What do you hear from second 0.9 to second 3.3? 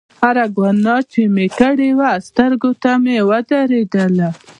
چې مې کړې وه سترګو ته مې